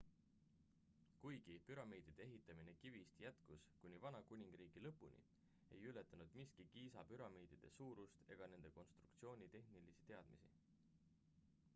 [1.23, 5.21] kuigi püramiidide ehitamine kivist jätkus kuni vana kuningriigi lõpuni
[5.77, 10.53] ei ületanud miski giza püramiidide suurust ega nende konstruktsiooni tehnilisi teadmisi